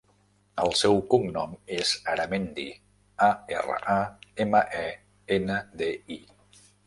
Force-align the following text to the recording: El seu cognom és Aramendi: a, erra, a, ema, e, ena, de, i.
El 0.61 0.71
seu 0.77 0.95
cognom 1.11 1.51
és 1.75 1.91
Aramendi: 2.13 2.65
a, 3.27 3.29
erra, 3.59 3.77
a, 3.97 4.29
ema, 4.47 4.61
e, 4.83 4.87
ena, 5.39 5.61
de, 5.83 5.93
i. 6.19 6.67